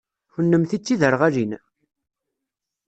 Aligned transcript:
Kennemti 0.33 0.77
d 0.79 0.83
tiderɣalin? 0.85 1.51